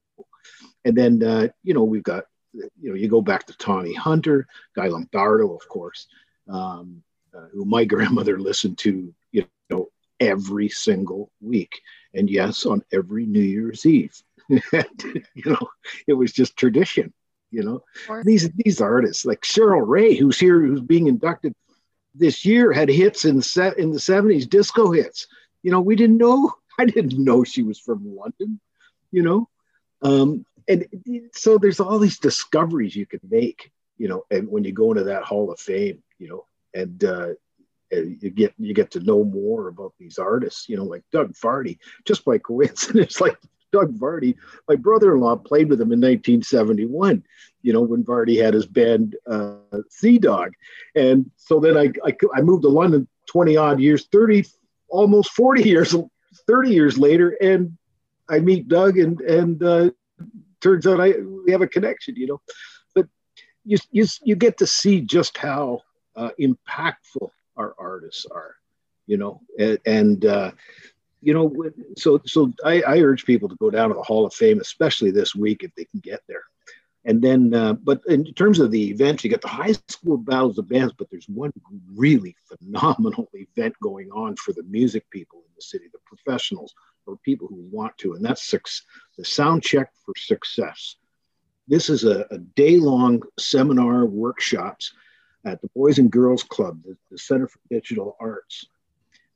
And 0.84 0.96
then 0.96 1.22
uh, 1.22 1.48
you 1.62 1.74
know 1.74 1.84
we've 1.84 2.02
got 2.02 2.24
you 2.52 2.68
know 2.82 2.94
you 2.94 3.08
go 3.08 3.20
back 3.20 3.46
to 3.46 3.56
tommy 3.58 3.94
hunter 3.94 4.46
guy 4.74 4.88
lombardo 4.88 5.54
of 5.54 5.68
course 5.68 6.08
um, 6.48 7.02
uh, 7.36 7.46
who 7.52 7.64
my 7.64 7.84
grandmother 7.92 8.40
listened 8.40 8.78
to 8.78 9.14
you 9.30 9.46
know 9.70 9.90
every 10.18 10.68
single 10.68 11.30
week. 11.40 11.80
And 12.14 12.28
yes 12.28 12.66
on 12.66 12.82
every 12.92 13.26
new 13.26 13.40
year's 13.40 13.86
eve 13.86 14.20
you 14.48 15.44
know, 15.44 15.68
it 16.06 16.14
was 16.14 16.32
just 16.32 16.56
tradition. 16.56 17.12
You 17.50 17.62
know, 17.62 17.84
these 18.24 18.50
these 18.50 18.80
artists 18.80 19.24
like 19.24 19.40
Cheryl 19.40 19.86
Ray, 19.86 20.14
who's 20.14 20.38
here, 20.38 20.60
who's 20.60 20.82
being 20.82 21.06
inducted 21.06 21.54
this 22.14 22.44
year, 22.44 22.72
had 22.72 22.88
hits 22.88 23.24
in 23.24 23.40
set 23.40 23.78
in 23.78 23.90
the 23.90 24.00
seventies, 24.00 24.46
disco 24.46 24.90
hits. 24.90 25.26
You 25.62 25.70
know, 25.70 25.80
we 25.80 25.96
didn't 25.96 26.18
know. 26.18 26.52
I 26.78 26.84
didn't 26.84 27.22
know 27.22 27.44
she 27.44 27.62
was 27.62 27.78
from 27.78 28.14
London. 28.16 28.60
You 29.10 29.22
know, 29.22 29.48
um, 30.02 30.44
and 30.68 30.86
so 31.32 31.56
there's 31.56 31.80
all 31.80 31.98
these 31.98 32.18
discoveries 32.18 32.94
you 32.94 33.06
can 33.06 33.20
make. 33.28 33.70
You 33.96 34.08
know, 34.08 34.24
and 34.30 34.48
when 34.48 34.64
you 34.64 34.72
go 34.72 34.92
into 34.92 35.04
that 35.04 35.24
Hall 35.24 35.50
of 35.50 35.58
Fame, 35.58 36.02
you 36.18 36.28
know, 36.28 36.44
and 36.74 37.02
uh, 37.02 37.28
you 37.90 38.30
get 38.30 38.54
you 38.58 38.74
get 38.74 38.90
to 38.92 39.00
know 39.00 39.24
more 39.24 39.68
about 39.68 39.94
these 39.98 40.18
artists, 40.18 40.68
you 40.68 40.76
know, 40.76 40.84
like 40.84 41.02
Doug 41.12 41.32
Vardy, 41.32 41.78
just 42.04 42.24
by 42.24 42.38
coincidence, 42.38 43.20
like 43.22 43.38
Doug 43.72 43.94
Vardy. 43.94 44.36
My 44.68 44.76
brother-in-law 44.76 45.36
played 45.36 45.68
with 45.68 45.80
him 45.80 45.92
in 45.92 46.00
1971. 46.00 47.22
You 47.62 47.72
know, 47.72 47.82
when 47.82 48.04
Vardy 48.04 48.42
had 48.42 48.54
his 48.54 48.66
band 48.66 49.16
uh, 49.26 49.56
Sea 49.88 50.18
Dog, 50.18 50.52
and 50.94 51.30
so 51.36 51.60
then 51.60 51.76
I, 51.76 51.92
I 52.04 52.14
I 52.34 52.40
moved 52.40 52.62
to 52.62 52.68
London 52.68 53.08
20 53.26 53.56
odd 53.56 53.80
years, 53.80 54.06
30, 54.10 54.44
almost 54.88 55.32
40 55.32 55.62
years, 55.68 55.94
30 56.46 56.70
years 56.70 56.98
later, 56.98 57.36
and 57.40 57.76
I 58.28 58.40
meet 58.40 58.68
Doug, 58.68 58.98
and 58.98 59.20
and 59.20 59.62
uh, 59.62 59.90
turns 60.60 60.86
out 60.86 61.00
I 61.00 61.14
we 61.44 61.52
have 61.52 61.62
a 61.62 61.66
connection. 61.66 62.16
You 62.16 62.26
know, 62.28 62.40
but 62.94 63.06
you 63.64 63.78
you 63.90 64.06
you 64.22 64.36
get 64.36 64.58
to 64.58 64.66
see 64.66 65.00
just 65.00 65.36
how 65.36 65.80
uh, 66.16 66.30
impactful 66.40 67.30
our 67.56 67.74
artists 67.78 68.26
are, 68.30 68.54
you 69.06 69.16
know, 69.16 69.40
and, 69.58 69.78
and 69.86 70.24
uh, 70.24 70.50
you 71.20 71.34
know, 71.34 71.52
so 71.96 72.20
so 72.26 72.52
I, 72.64 72.82
I, 72.82 73.00
urge 73.00 73.24
people 73.24 73.48
to 73.48 73.56
go 73.56 73.70
down 73.70 73.88
to 73.88 73.94
the 73.94 74.02
Hall 74.02 74.24
of 74.24 74.34
Fame, 74.34 74.60
especially 74.60 75.10
this 75.10 75.34
week 75.34 75.64
if 75.64 75.74
they 75.74 75.84
can 75.84 76.00
get 76.00 76.20
there. 76.28 76.44
And 77.04 77.22
then, 77.22 77.54
uh, 77.54 77.72
but 77.72 78.02
in 78.06 78.24
terms 78.34 78.58
of 78.58 78.70
the 78.70 78.90
events, 78.90 79.24
you 79.24 79.30
got 79.30 79.40
the 79.40 79.48
high 79.48 79.72
school 79.88 80.18
battles 80.18 80.58
of 80.58 80.68
bands, 80.68 80.92
but 80.96 81.08
there's 81.10 81.28
one 81.28 81.52
really 81.94 82.36
phenomenal 82.46 83.30
event 83.34 83.74
going 83.82 84.10
on 84.10 84.36
for 84.36 84.52
the 84.52 84.62
music 84.64 85.08
people 85.10 85.38
in 85.38 85.50
the 85.56 85.62
city, 85.62 85.86
the 85.92 85.98
professionals 86.04 86.74
or 87.06 87.16
people 87.16 87.48
who 87.48 87.66
want 87.70 87.96
to, 87.98 88.12
and 88.14 88.24
that's 88.24 88.44
six, 88.44 88.82
the 89.16 89.24
sound 89.24 89.62
check 89.62 89.90
for 90.04 90.12
success. 90.16 90.96
This 91.66 91.88
is 91.88 92.04
a, 92.04 92.26
a 92.30 92.38
day 92.38 92.76
long 92.76 93.22
seminar 93.38 94.04
workshops 94.04 94.92
at 95.44 95.62
the 95.62 95.68
Boys 95.74 95.98
and 95.98 96.10
Girls 96.10 96.42
Club, 96.42 96.82
the, 96.84 96.96
the 97.10 97.18
Center 97.18 97.48
for 97.48 97.60
Digital 97.70 98.16
Arts. 98.20 98.66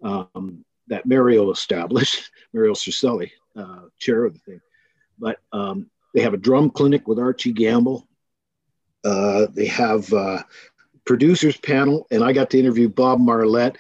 Um, 0.02 0.64
that 0.88 1.06
Mario 1.06 1.50
established, 1.50 2.30
Mario 2.52 2.72
Circelli, 2.72 3.30
uh, 3.56 3.82
chair 3.98 4.24
of 4.24 4.34
the 4.34 4.40
thing. 4.40 4.60
But 5.18 5.38
um, 5.52 5.90
they 6.14 6.22
have 6.22 6.34
a 6.34 6.38
drum 6.38 6.70
clinic 6.70 7.06
with 7.06 7.18
Archie 7.18 7.52
Gamble. 7.52 8.06
Uh, 9.04 9.46
they 9.52 9.66
have 9.66 10.12
uh, 10.12 10.42
producers 11.04 11.56
panel, 11.56 12.06
and 12.10 12.22
I 12.22 12.32
got 12.32 12.50
to 12.50 12.58
interview 12.58 12.88
Bob 12.88 13.20
Marlette. 13.20 13.76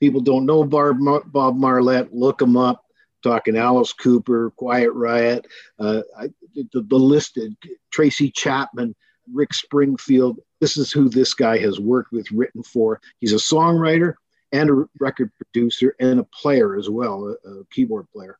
People 0.00 0.20
don't 0.20 0.46
know 0.46 0.64
Bob, 0.64 0.98
Mar- 0.98 1.24
Bob 1.24 1.56
Marlette. 1.56 2.12
Look 2.12 2.40
him 2.40 2.56
up. 2.56 2.82
Talking 3.22 3.56
Alice 3.56 3.92
Cooper, 3.92 4.52
Quiet 4.56 4.92
Riot, 4.92 5.48
uh, 5.80 6.02
I, 6.16 6.28
the, 6.54 6.82
the 6.82 6.96
listed 6.96 7.56
Tracy 7.90 8.30
Chapman, 8.30 8.94
Rick 9.32 9.52
Springfield. 9.52 10.38
This 10.60 10.76
is 10.76 10.92
who 10.92 11.08
this 11.08 11.34
guy 11.34 11.58
has 11.58 11.80
worked 11.80 12.12
with, 12.12 12.30
written 12.30 12.62
for. 12.62 13.00
He's 13.18 13.32
a 13.32 13.36
songwriter 13.36 14.14
and 14.52 14.70
a 14.70 14.84
record 14.98 15.30
producer 15.36 15.94
and 16.00 16.20
a 16.20 16.24
player 16.24 16.76
as 16.76 16.88
well, 16.88 17.36
a, 17.44 17.48
a 17.48 17.64
keyboard 17.72 18.06
player. 18.10 18.38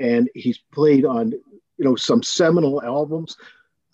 And 0.00 0.28
he's 0.34 0.58
played 0.72 1.04
on, 1.04 1.32
you 1.32 1.84
know, 1.84 1.96
some 1.96 2.22
seminal 2.22 2.82
albums. 2.82 3.36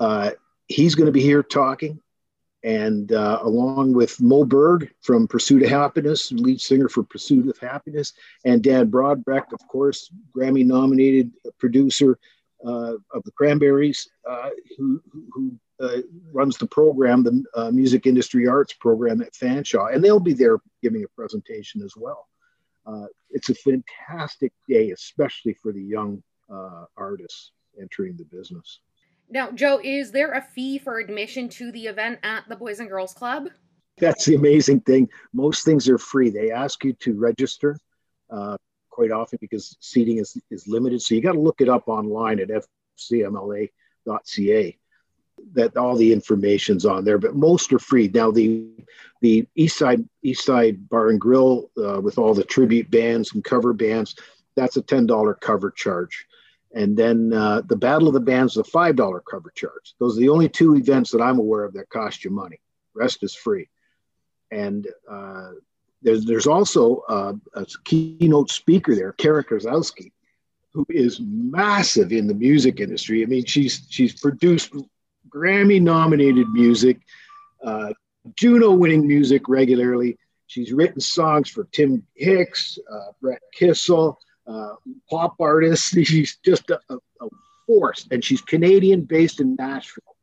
Uh, 0.00 0.30
he's 0.68 0.94
going 0.94 1.06
to 1.06 1.12
be 1.12 1.22
here 1.22 1.42
talking, 1.42 2.00
and 2.62 3.12
uh, 3.12 3.40
along 3.42 3.92
with 3.92 4.20
Mo 4.20 4.44
Berg 4.44 4.90
from 5.00 5.26
Pursuit 5.28 5.62
of 5.62 5.70
Happiness, 5.70 6.32
lead 6.32 6.60
singer 6.60 6.88
for 6.88 7.02
Pursuit 7.02 7.48
of 7.48 7.58
Happiness, 7.58 8.12
and 8.44 8.62
Dan 8.62 8.90
Brodbeck, 8.90 9.52
of 9.52 9.60
course, 9.68 10.10
Grammy-nominated 10.36 11.32
producer 11.58 12.18
uh, 12.64 12.94
of 13.12 13.22
the 13.24 13.32
Cranberries, 13.32 14.08
uh, 14.28 14.50
who, 14.76 15.00
who 15.32 15.52
uh, 15.80 15.98
runs 16.32 16.56
the 16.58 16.66
program, 16.66 17.22
the 17.22 17.44
uh, 17.54 17.70
Music 17.70 18.06
Industry 18.06 18.48
Arts 18.48 18.72
program 18.72 19.22
at 19.22 19.32
Fanshawe, 19.34 19.94
and 19.94 20.02
they'll 20.02 20.20
be 20.20 20.34
there 20.34 20.58
giving 20.82 21.04
a 21.04 21.08
presentation 21.08 21.82
as 21.82 21.94
well. 21.96 22.26
Uh, 22.86 23.06
it's 23.30 23.50
a 23.50 23.54
fantastic 23.54 24.52
day, 24.68 24.90
especially 24.90 25.54
for 25.54 25.72
the 25.72 25.82
young 25.82 26.22
uh, 26.52 26.84
artists 26.96 27.52
entering 27.80 28.16
the 28.16 28.24
business. 28.24 28.80
Now, 29.30 29.50
Joe, 29.50 29.80
is 29.82 30.10
there 30.10 30.32
a 30.32 30.40
fee 30.40 30.78
for 30.78 30.98
admission 30.98 31.50
to 31.50 31.70
the 31.70 31.86
event 31.86 32.20
at 32.22 32.48
the 32.48 32.56
Boys 32.56 32.80
and 32.80 32.88
Girls 32.88 33.12
Club? 33.12 33.48
That's 33.98 34.24
the 34.24 34.36
amazing 34.36 34.80
thing. 34.80 35.10
Most 35.34 35.64
things 35.64 35.88
are 35.88 35.98
free. 35.98 36.30
They 36.30 36.50
ask 36.50 36.82
you 36.82 36.94
to 36.94 37.14
register 37.14 37.78
uh, 38.30 38.56
quite 38.88 39.10
often 39.10 39.38
because 39.40 39.76
seating 39.80 40.18
is, 40.18 40.40
is 40.50 40.66
limited. 40.66 41.02
So 41.02 41.14
you 41.14 41.20
got 41.20 41.32
to 41.32 41.40
look 41.40 41.60
it 41.60 41.68
up 41.68 41.88
online 41.88 42.40
at 42.40 42.48
fcmla.ca 42.98 43.68
that 45.52 45.76
all 45.76 45.96
the 45.96 46.12
information's 46.12 46.84
on 46.84 47.04
there, 47.04 47.18
but 47.18 47.34
most 47.34 47.72
are 47.72 47.78
free. 47.78 48.08
Now 48.12 48.30
the 48.30 48.66
the 49.20 49.46
East 49.54 49.78
Side 49.78 50.08
East 50.22 50.44
Side 50.44 50.88
Bar 50.88 51.08
and 51.10 51.20
Grill 51.20 51.70
uh, 51.76 52.00
with 52.00 52.18
all 52.18 52.34
the 52.34 52.44
tribute 52.44 52.90
bands 52.90 53.34
and 53.34 53.42
cover 53.42 53.72
bands, 53.72 54.14
that's 54.56 54.76
a 54.76 54.82
ten 54.82 55.06
dollar 55.06 55.34
cover 55.34 55.70
charge, 55.70 56.26
and 56.74 56.96
then 56.96 57.32
uh, 57.32 57.62
the 57.62 57.76
Battle 57.76 58.08
of 58.08 58.14
the 58.14 58.20
Bands 58.20 58.56
a 58.56 58.64
five 58.64 58.96
dollar 58.96 59.20
cover 59.20 59.50
charge. 59.54 59.94
Those 59.98 60.16
are 60.16 60.20
the 60.20 60.28
only 60.28 60.48
two 60.48 60.76
events 60.76 61.10
that 61.12 61.22
I'm 61.22 61.38
aware 61.38 61.64
of 61.64 61.74
that 61.74 61.88
cost 61.88 62.24
you 62.24 62.30
money. 62.30 62.60
Rest 62.94 63.22
is 63.22 63.34
free, 63.34 63.68
and 64.50 64.86
uh, 65.10 65.52
there's 66.02 66.24
there's 66.24 66.46
also 66.46 67.02
uh, 67.08 67.34
a 67.54 67.66
keynote 67.84 68.50
speaker 68.50 68.94
there, 68.94 69.12
Karen 69.12 69.44
Kosowski, 69.44 70.12
who 70.72 70.86
is 70.88 71.20
massive 71.20 72.12
in 72.12 72.26
the 72.26 72.34
music 72.34 72.80
industry. 72.80 73.22
I 73.22 73.26
mean, 73.26 73.44
she's 73.44 73.86
she's 73.90 74.20
produced 74.20 74.74
Grammy 75.28 75.80
nominated 75.80 76.48
music, 76.48 77.00
uh, 77.62 77.92
Juno 78.36 78.72
winning 78.72 79.06
music 79.06 79.48
regularly. 79.48 80.18
She's 80.46 80.72
written 80.72 81.00
songs 81.00 81.50
for 81.50 81.64
Tim 81.72 82.06
Hicks, 82.14 82.78
uh, 82.90 83.12
Brett 83.20 83.42
Kissel, 83.52 84.18
uh, 84.46 84.74
pop 85.10 85.36
artists. 85.40 85.90
She's 86.04 86.38
just 86.44 86.70
a, 86.70 86.80
a, 86.90 86.98
force, 87.66 88.08
and 88.10 88.24
she's 88.24 88.40
Canadian 88.40 89.02
based 89.02 89.40
in 89.40 89.54
Nashville. 89.56 90.16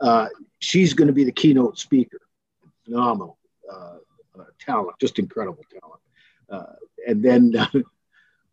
Uh, 0.00 0.28
she's 0.60 0.94
going 0.94 1.08
to 1.08 1.12
be 1.12 1.24
the 1.24 1.32
keynote 1.32 1.76
speaker. 1.76 2.20
Phenomenal 2.84 3.36
uh, 3.68 3.96
uh, 4.38 4.44
talent, 4.60 4.96
just 5.00 5.18
incredible 5.18 5.64
talent. 5.72 6.78
and 7.04 7.20
then 7.20 7.52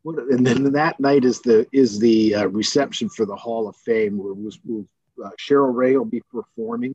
and 0.05 0.45
then 0.45 0.71
that 0.73 0.99
night 0.99 1.25
is 1.25 1.41
the 1.41 1.65
is 1.71 1.99
the 1.99 2.35
uh, 2.35 2.45
reception 2.47 3.09
for 3.09 3.25
the 3.25 3.35
Hall 3.35 3.67
of 3.67 3.75
Fame, 3.75 4.17
where 4.17 4.33
we'll 4.33 4.85
uh, 5.23 5.29
Cheryl 5.39 5.73
Ray 5.73 5.95
will 5.97 6.05
be 6.05 6.21
performing. 6.31 6.93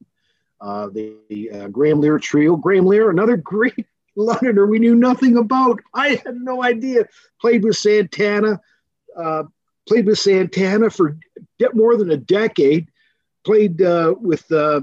Uh, 0.61 0.89
the 0.89 1.51
uh, 1.55 1.69
Graham 1.69 2.01
Lear 2.01 2.19
Trio. 2.19 2.55
Graham 2.57 2.87
Lear, 2.87 3.11
another 3.11 3.37
great 3.37 3.87
Londoner 4.17 4.67
we 4.67 4.79
knew 4.79 4.95
nothing 4.95 5.39
about. 5.39 5.81
I 5.95 6.21
had 6.25 6.37
no 6.37 6.63
idea. 6.63 7.07
Played 7.41 7.65
with 7.65 7.77
Santana. 7.77 8.61
Uh, 9.17 9.45
played 9.89 10.07
with 10.07 10.19
Santana 10.19 10.91
for 10.91 11.17
more 11.73 11.97
than 11.97 12.11
a 12.11 12.17
decade. 12.17 12.89
Played 13.45 13.81
uh, 13.81 14.15
with 14.21 14.51
uh, 14.53 14.83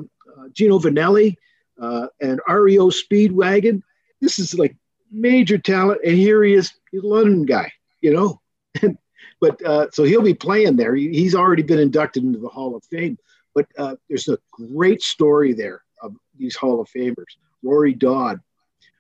Gino 0.54 0.80
Vannelli 0.80 1.36
and 1.78 2.40
REO 2.50 2.90
Speedwagon. 2.90 3.84
This 4.20 4.40
is 4.40 4.58
like 4.58 4.76
major 5.12 5.58
talent, 5.58 6.02
and 6.04 6.16
here 6.16 6.44
he 6.44 6.54
is, 6.54 6.74
he's 6.92 7.04
a 7.04 7.08
London 7.08 7.46
guy, 7.46 7.72
you 8.02 8.14
know. 8.14 8.42
And 8.82 8.98
but 9.40 9.64
uh, 9.66 9.88
so 9.92 10.04
he'll 10.04 10.22
be 10.22 10.34
playing 10.34 10.76
there. 10.76 10.96
He's 10.96 11.36
already 11.36 11.64
been 11.64 11.80
inducted 11.80 12.24
into 12.24 12.40
the 12.40 12.50
Hall 12.50 12.76
of 12.76 12.84
Fame. 12.86 13.18
But 13.58 13.68
uh, 13.78 13.96
there's 14.08 14.28
a 14.28 14.38
great 14.52 15.02
story 15.02 15.54
there 15.54 15.82
of 16.02 16.16
these 16.38 16.56
Hall 16.56 16.80
of 16.80 16.88
Famers. 16.90 17.38
Rory 17.64 17.94
Dodd. 17.94 18.40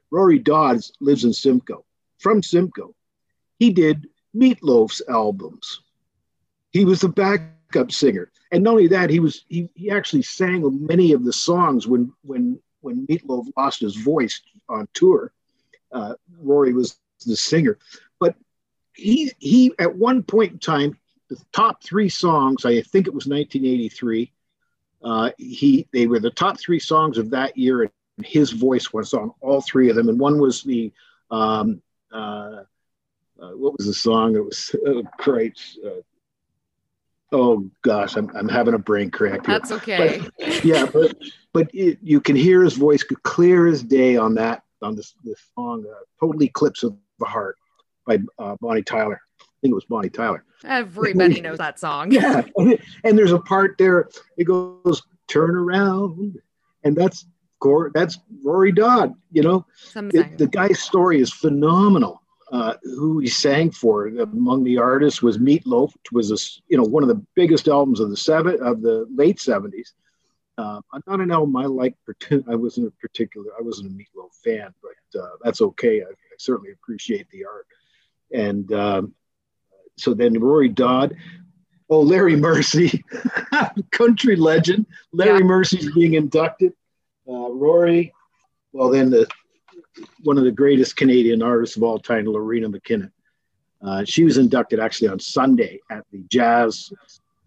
Rory 0.10 0.39
Dodd 0.39 0.79
lives 1.00 1.25
in 1.25 1.34
Simcoe. 1.34 1.86
From 2.20 2.41
Simcoe, 2.41 2.96
he 3.60 3.72
did 3.72 4.08
Meatloaf's 4.36 5.01
albums. 5.10 5.82
He 6.72 6.86
was 6.86 7.01
the 7.01 7.10
backup 7.10 7.91
singer, 7.91 8.32
and 8.51 8.63
not 8.63 8.72
only 8.72 8.88
that, 8.88 9.10
he 9.12 9.20
was 9.20 9.46
he, 9.48 9.70
he 9.75 9.91
actually 9.91 10.24
sang 10.24 10.86
many 10.88 11.12
of 11.12 11.24
the 11.24 11.34
songs 11.34 11.88
when 11.88 12.12
when 12.24 12.60
when 12.82 13.06
Meatloaf 13.06 13.46
lost 13.56 13.82
his 13.82 13.96
voice 13.96 14.41
on 14.70 14.88
tour. 14.94 15.32
Uh, 15.91 16.15
Rory 16.41 16.74
was 16.74 16.98
the 17.25 17.36
singer, 17.36 17.77
he 18.98 19.32
he 19.39 19.74
at 19.80 19.96
one 19.96 20.24
point 20.24 20.54
in 20.54 20.60
time, 20.60 20.98
the 21.30 21.38
top 21.54 21.84
three 21.84 22.10
songs, 22.10 22.66
I 22.66 22.82
think 22.82 23.08
it 23.08 23.13
was 23.13 23.27
1983. 23.27 24.32
Uh, 25.04 25.30
he 25.38 25.88
they 25.94 26.08
were 26.08 26.20
the 26.20 26.32
top 26.32 26.60
three 26.60 26.80
songs 26.80 27.18
of 27.18 27.30
that 27.30 27.58
year, 27.58 27.84
and 27.84 28.25
his 28.25 28.51
voice 28.51 28.92
was 28.92 29.13
on 29.13 29.32
all 29.42 29.62
three 29.62 29.89
of 29.89 29.96
them. 29.96 30.10
And 30.10 30.20
one 30.20 30.39
was 30.39 30.63
the 30.63 30.92
um, 31.30 31.82
uh, 32.12 32.63
uh, 33.39 33.51
what 33.51 33.77
was 33.77 33.86
the 33.86 33.94
song? 33.94 34.36
It 34.36 34.44
was 34.44 34.75
oh, 34.88 35.04
great. 35.18 35.62
Uh, 35.86 36.01
oh 37.32 37.70
gosh, 37.84 38.16
I'm, 38.16 38.36
I'm 38.36 38.50
having 38.50 38.74
a 38.74 38.80
brain 38.80 39.12
crack. 39.12 39.46
Here. 39.46 39.60
That's 39.60 39.72
okay. 39.72 40.24
But, 40.39 40.66
yeah, 40.66 40.86
but 40.86 41.16
but 41.54 41.70
it, 41.74 42.00
you 42.01 42.20
can 42.20 42.36
hear 42.36 42.63
his 42.63 42.74
voice 42.74 43.04
clear 43.04 43.68
as 43.68 43.84
day 43.84 44.18
on 44.18 44.34
that 44.36 44.63
on 44.82 44.96
this 44.96 45.13
this 45.24 45.39
song, 45.54 45.86
uh, 45.88 46.04
"Total 46.20 46.42
Eclipse 46.42 46.84
of 46.84 46.98
the 47.20 47.25
Heart." 47.25 47.58
By 48.08 48.20
uh, 48.40 48.56
Bonnie 48.60 48.82
Tyler. 48.82 49.22
I 49.40 49.44
think 49.62 49.72
it 49.72 49.76
was 49.76 49.86
Bonnie 49.86 50.10
Tyler. 50.10 50.44
Everybody 50.64 51.42
knows 51.42 51.58
that 51.60 51.80
song. 51.80 52.12
Yeah, 52.12 52.44
and, 53.04 53.18
there's 53.18 53.32
a 53.32 53.40
part 53.40 53.78
there. 53.78 54.10
It 54.38 54.46
goes 54.46 55.04
turn 55.28 55.56
around, 55.56 56.40
and 56.84 56.96
that's 56.96 57.26
that's 57.94 58.20
Rory 58.44 58.72
Dodd. 58.72 59.14
You 59.32 59.44
know, 59.44 59.66
the, 59.94 60.30
the, 60.38 60.48
guy's 60.48 60.80
story 60.80 61.20
is 61.20 61.34
phenomenal. 61.34 62.22
Uh, 62.50 62.76
who 62.82 63.20
he 63.20 63.28
sang 63.28 63.70
for 63.72 64.08
among 64.08 64.64
the 64.64 64.78
artists 64.78 65.22
was 65.22 65.38
Meatloaf, 65.38 65.92
which 65.94 66.12
was 66.14 66.32
a, 66.32 66.38
you 66.70 66.78
know 66.78 66.84
one 66.84 67.04
of 67.04 67.10
the 67.10 67.22
biggest 67.36 67.68
albums 67.68 68.00
of 68.00 68.10
the 68.10 68.16
seven 68.16 68.58
of 68.62 68.82
the 68.82 69.06
late 69.14 69.40
seventies. 69.40 69.94
Uh, 70.58 70.82
not 71.06 71.20
an 71.20 71.30
album 71.30 71.56
I 71.58 71.66
like. 71.66 71.96
I 72.50 72.56
wasn't 72.56 72.88
a 72.88 72.92
particular. 72.92 73.52
I 73.60 73.62
wasn't 73.62 73.92
a 73.92 73.94
Meatloaf 73.94 74.34
fan, 74.44 74.74
but 74.82 75.20
uh, 75.20 75.30
that's 75.44 75.62
okay. 75.62 76.02
I, 76.02 76.06
I 76.06 76.36
certainly 76.38 76.72
appreciate 76.72 77.30
the 77.32 77.46
art. 77.46 77.68
And 78.34 78.72
um, 78.74 79.13
so 79.98 80.13
then 80.13 80.39
Rory 80.39 80.69
Dodd, 80.69 81.15
oh, 81.89 82.01
Larry 82.01 82.36
Mercey, 82.36 83.03
country 83.91 84.36
legend. 84.36 84.86
Larry 85.13 85.39
yeah. 85.39 85.46
Mercey's 85.46 85.93
being 85.93 86.13
inducted. 86.13 86.74
Uh, 87.27 87.51
Rory, 87.51 88.13
well, 88.72 88.89
then 88.89 89.10
the 89.10 89.27
one 90.24 90.38
of 90.38 90.43
the 90.43 90.51
greatest 90.51 90.96
Canadian 90.96 91.41
artists 91.41 91.75
of 91.75 91.84
all 91.84 92.00
time, 92.00 92.25
Loreena 92.25 92.74
McKennitt. 92.74 93.12
Uh, 93.81 94.03
she 94.03 94.24
was 94.24 94.38
inducted 94.38 94.79
actually 94.79 95.07
on 95.07 95.19
Sunday 95.19 95.79
at 95.89 96.03
the 96.12 96.24
Jazz, 96.29 96.91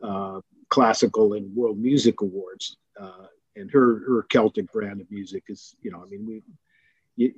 uh, 0.03 0.41
Classical, 0.69 1.35
and 1.35 1.55
World 1.55 1.79
Music 1.79 2.21
Awards. 2.21 2.77
Uh, 3.01 3.27
and 3.57 3.71
her 3.71 4.01
her 4.07 4.23
Celtic 4.29 4.71
brand 4.73 5.01
of 5.01 5.11
music 5.11 5.45
is, 5.49 5.75
you 5.83 5.91
know, 5.91 6.03
I 6.03 6.07
mean, 6.07 6.27
we 6.27 6.43
you, 7.17 7.33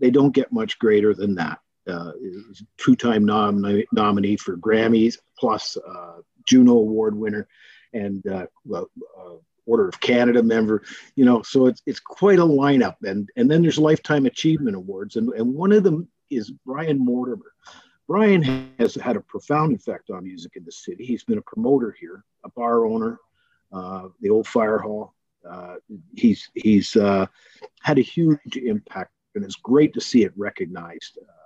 they 0.00 0.10
don't 0.10 0.34
get 0.34 0.52
much 0.52 0.78
greater 0.78 1.14
than 1.14 1.34
that. 1.36 1.60
Uh, 1.86 2.12
two-time 2.76 3.24
nom- 3.24 3.82
nominee 3.92 4.36
for 4.36 4.56
Grammys, 4.56 5.18
plus 5.38 5.76
uh, 5.76 6.20
Juno 6.44 6.72
Award 6.72 7.14
winner, 7.14 7.48
and 7.92 8.26
uh, 8.26 8.46
well, 8.64 8.90
Order 9.64 9.88
of 9.88 10.00
Canada 10.00 10.42
member, 10.42 10.82
you 11.14 11.26
know, 11.26 11.42
so 11.42 11.66
it's 11.66 11.82
it's 11.84 12.00
quite 12.00 12.38
a 12.38 12.42
lineup. 12.42 12.96
And 13.04 13.28
and 13.36 13.50
then 13.50 13.60
there's 13.62 13.78
lifetime 13.78 14.24
achievement 14.24 14.76
awards, 14.76 15.16
and, 15.16 15.28
and 15.34 15.54
one 15.54 15.72
of 15.72 15.82
them 15.82 16.08
is 16.30 16.50
Brian 16.64 16.98
Mortimer. 16.98 17.52
Brian 18.06 18.42
has 18.78 18.94
had 18.94 19.16
a 19.16 19.20
profound 19.20 19.76
effect 19.76 20.10
on 20.10 20.24
music 20.24 20.56
in 20.56 20.64
the 20.64 20.72
city. 20.72 21.04
He's 21.04 21.24
been 21.24 21.38
a 21.38 21.42
promoter 21.42 21.94
here, 22.00 22.24
a 22.44 22.48
bar 22.50 22.86
owner, 22.86 23.18
uh, 23.70 24.08
the 24.22 24.30
old 24.30 24.46
fire 24.46 24.78
hall. 24.78 25.14
Uh, 25.48 25.76
he's 26.14 26.50
he's 26.54 26.96
uh, 26.96 27.26
had 27.82 27.98
a 27.98 28.02
huge 28.02 28.56
impact, 28.56 29.12
and 29.34 29.44
it's 29.44 29.56
great 29.56 29.92
to 29.92 30.00
see 30.00 30.24
it 30.24 30.32
recognized 30.36 31.18
uh, 31.18 31.24
uh, 31.30 31.37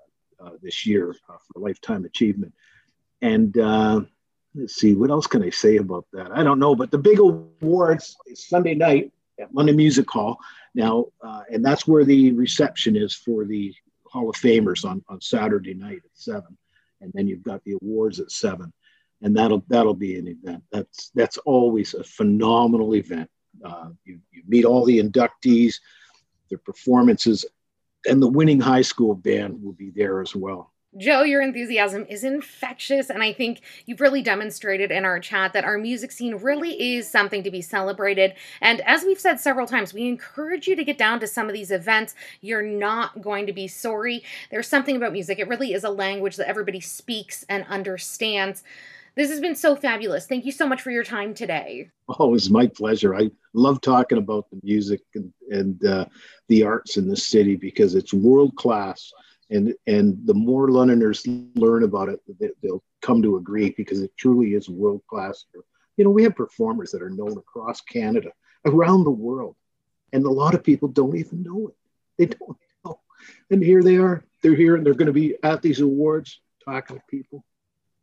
this 0.62 0.86
year 0.86 1.14
uh, 1.28 1.36
for 1.46 1.60
lifetime 1.60 2.04
achievement. 2.04 2.52
And 3.20 3.56
let's 4.54 4.74
see, 4.74 4.94
what 4.94 5.10
else 5.10 5.26
can 5.26 5.42
I 5.42 5.50
say 5.50 5.76
about 5.76 6.06
that? 6.12 6.30
I 6.32 6.42
don't 6.42 6.58
know, 6.58 6.74
but 6.74 6.90
the 6.90 6.98
big 6.98 7.18
awards 7.18 8.16
is 8.26 8.46
Sunday 8.46 8.74
night 8.74 9.12
at 9.40 9.54
London 9.54 9.76
Music 9.76 10.08
Hall 10.10 10.38
now, 10.74 11.06
uh, 11.22 11.42
and 11.50 11.64
that's 11.64 11.86
where 11.86 12.04
the 12.04 12.32
reception 12.32 12.96
is 12.96 13.14
for 13.14 13.44
the 13.44 13.74
Hall 14.06 14.28
of 14.28 14.36
Famers 14.36 14.84
on, 14.84 15.02
on 15.08 15.20
Saturday 15.20 15.74
night 15.74 15.98
at 16.04 16.10
seven, 16.14 16.56
and 17.00 17.12
then 17.14 17.26
you've 17.26 17.42
got 17.42 17.64
the 17.64 17.76
awards 17.82 18.20
at 18.20 18.30
seven, 18.30 18.72
and 19.22 19.36
that'll 19.36 19.64
that'll 19.68 19.94
be 19.94 20.18
an 20.18 20.28
event. 20.28 20.62
That's 20.70 21.10
that's 21.14 21.38
always 21.38 21.94
a 21.94 22.04
phenomenal 22.04 22.94
event. 22.94 23.30
Uh, 23.64 23.90
you, 24.04 24.20
you 24.30 24.42
meet 24.46 24.64
all 24.64 24.84
the 24.84 25.02
inductees, 25.02 25.76
their 26.48 26.58
performances, 26.58 27.44
and 28.06 28.22
the 28.22 28.28
winning 28.28 28.60
high 28.60 28.82
school 28.82 29.14
band 29.14 29.62
will 29.62 29.72
be 29.72 29.90
there 29.90 30.20
as 30.20 30.34
well. 30.34 30.72
Joe, 30.98 31.22
your 31.22 31.40
enthusiasm 31.40 32.04
is 32.10 32.22
infectious, 32.22 33.08
and 33.08 33.22
I 33.22 33.32
think 33.32 33.62
you've 33.86 34.02
really 34.02 34.20
demonstrated 34.20 34.90
in 34.90 35.06
our 35.06 35.18
chat 35.20 35.54
that 35.54 35.64
our 35.64 35.78
music 35.78 36.12
scene 36.12 36.34
really 36.34 36.96
is 36.96 37.10
something 37.10 37.42
to 37.44 37.50
be 37.50 37.62
celebrated. 37.62 38.34
And 38.60 38.82
as 38.82 39.02
we've 39.02 39.18
said 39.18 39.40
several 39.40 39.66
times, 39.66 39.94
we 39.94 40.06
encourage 40.06 40.68
you 40.68 40.76
to 40.76 40.84
get 40.84 40.98
down 40.98 41.18
to 41.20 41.26
some 41.26 41.46
of 41.46 41.54
these 41.54 41.70
events. 41.70 42.14
You're 42.42 42.60
not 42.60 43.22
going 43.22 43.46
to 43.46 43.54
be 43.54 43.68
sorry. 43.68 44.22
There's 44.50 44.68
something 44.68 44.94
about 44.94 45.14
music, 45.14 45.38
it 45.38 45.48
really 45.48 45.72
is 45.72 45.84
a 45.84 45.90
language 45.90 46.36
that 46.36 46.48
everybody 46.48 46.80
speaks 46.80 47.42
and 47.48 47.64
understands. 47.70 48.62
This 49.14 49.30
has 49.30 49.40
been 49.40 49.54
so 49.54 49.76
fabulous. 49.76 50.26
Thank 50.26 50.46
you 50.46 50.52
so 50.52 50.66
much 50.66 50.80
for 50.80 50.90
your 50.90 51.04
time 51.04 51.34
today. 51.34 51.90
Oh, 52.18 52.34
it's 52.34 52.48
my 52.48 52.66
pleasure. 52.66 53.14
I 53.14 53.30
love 53.52 53.80
talking 53.80 54.18
about 54.18 54.48
the 54.50 54.58
music 54.62 55.02
and, 55.14 55.32
and 55.50 55.84
uh, 55.84 56.06
the 56.48 56.62
arts 56.64 56.96
in 56.96 57.08
the 57.08 57.16
city 57.16 57.56
because 57.56 57.94
it's 57.94 58.14
world 58.14 58.56
class 58.56 59.12
and 59.52 59.74
and 59.86 60.18
the 60.24 60.34
more 60.34 60.70
Londoners 60.70 61.26
learn 61.54 61.84
about 61.84 62.08
it, 62.08 62.20
they'll 62.62 62.82
come 63.02 63.22
to 63.22 63.36
agree 63.36 63.70
because 63.76 64.00
it 64.00 64.10
truly 64.16 64.54
is 64.54 64.68
world 64.68 65.02
class. 65.06 65.44
You 65.96 66.04
know, 66.04 66.10
we 66.10 66.22
have 66.22 66.34
performers 66.34 66.90
that 66.92 67.02
are 67.02 67.10
known 67.10 67.36
across 67.36 67.82
Canada, 67.82 68.32
around 68.64 69.04
the 69.04 69.10
world, 69.10 69.56
and 70.12 70.24
a 70.24 70.30
lot 70.30 70.54
of 70.54 70.64
people 70.64 70.88
don't 70.88 71.16
even 71.16 71.42
know 71.42 71.68
it. 71.68 71.76
They 72.18 72.26
don't 72.26 72.56
know, 72.84 73.00
and 73.50 73.62
here 73.62 73.82
they 73.82 73.98
are. 73.98 74.24
They're 74.42 74.56
here, 74.56 74.76
and 74.76 74.86
they're 74.86 74.94
going 74.94 75.06
to 75.06 75.12
be 75.12 75.36
at 75.42 75.60
these 75.60 75.80
awards 75.80 76.40
talking 76.64 76.96
to 76.96 77.02
people. 77.08 77.44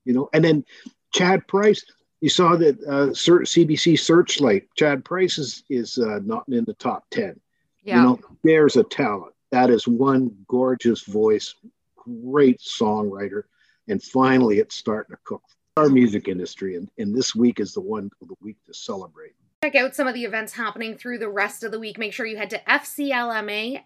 You 0.06 0.14
know, 0.14 0.30
and 0.34 0.44
then 0.44 0.66
Chad 1.14 1.48
Price. 1.48 1.84
You 2.22 2.30
saw 2.30 2.56
that 2.58 2.78
uh, 2.84 3.14
CBC 3.14 4.00
Searchlight. 4.00 4.68
Chad 4.76 5.06
Price 5.06 5.38
is 5.38 5.64
is 5.70 5.98
uh, 5.98 6.20
not 6.24 6.46
in 6.50 6.66
the 6.66 6.74
top 6.74 7.06
ten. 7.12 7.40
Yeah. 7.84 7.98
You 7.98 8.02
know, 8.02 8.20
there's 8.44 8.76
a 8.76 8.84
talent 8.84 9.34
that 9.52 9.70
is 9.70 9.88
one 9.88 10.36
gorgeous 10.48 11.04
voice, 11.04 11.56
great 11.96 12.60
songwriter. 12.60 13.44
And 13.88 14.02
finally, 14.02 14.60
it's 14.60 14.76
starting 14.76 15.16
to 15.16 15.22
cook 15.24 15.42
our 15.78 15.90
music 15.90 16.28
industry. 16.28 16.76
And, 16.76 16.90
and 16.98 17.16
this 17.16 17.34
week 17.34 17.60
is 17.60 17.74
the 17.74 17.82
one 17.82 18.12
of 18.22 18.28
the 18.28 18.36
week 18.42 18.58
to 18.68 18.74
celebrate. 18.74 19.34
Check 19.62 19.76
out 19.76 19.94
some 19.94 20.08
of 20.08 20.14
the 20.14 20.24
events 20.24 20.54
happening 20.54 20.96
through 20.96 21.18
the 21.18 21.28
rest 21.28 21.66
of 21.66 21.72
the 21.72 21.80
week. 21.80 21.98
Make 21.98 22.14
sure 22.14 22.26
you 22.26 22.38
head 22.38 22.50
to 22.52 22.60
fclma.ca. 22.60 23.82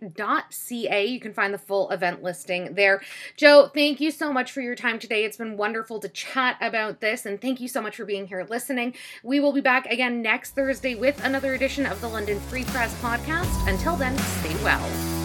You 1.05 1.19
can 1.19 1.33
find 1.33 1.51
the 1.51 1.57
full 1.57 1.89
event 1.89 2.21
listing 2.21 2.75
there. 2.75 3.01
Joe, 3.38 3.71
thank 3.73 3.99
you 3.99 4.12
so 4.12 4.31
much 4.31 4.51
for 4.51 4.62
your 4.62 4.75
time 4.75 4.99
today. 4.99 5.25
It's 5.25 5.38
been 5.38 5.57
wonderful 5.57 5.99
to 6.01 6.09
chat 6.09 6.57
about 6.62 7.01
this, 7.01 7.25
and 7.25 7.41
thank 7.41 7.59
you 7.59 7.67
so 7.67 7.81
much 7.81 7.95
for 7.95 8.05
being 8.05 8.27
here 8.27 8.45
listening. 8.47 8.93
We 9.23 9.39
will 9.39 9.51
be 9.51 9.62
back 9.62 9.88
again 9.88 10.21
next 10.21 10.51
Thursday 10.51 10.93
with 10.93 11.19
another 11.25 11.55
edition 11.55 11.88
of 11.88 11.99
the 12.01 12.07
London 12.07 12.39
Free 12.41 12.65
Press 12.65 12.93
podcast. 13.01 13.67
Until 13.67 13.95
then, 13.95 14.15
stay 14.15 14.53
well. 14.63 15.22